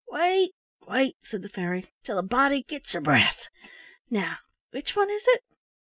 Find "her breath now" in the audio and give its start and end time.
2.93-4.39